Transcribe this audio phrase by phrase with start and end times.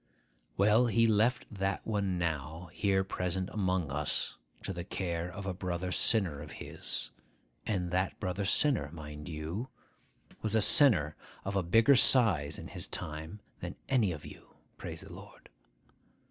[0.57, 5.53] 'Well, he left that one now here present among us to the care of a
[5.53, 7.11] brother sinner of his
[7.67, 9.69] (and that brother sinner, mind you,
[10.41, 15.01] was a sinner of a bigger size in his time than any of you; praise
[15.01, 15.49] the Lord!)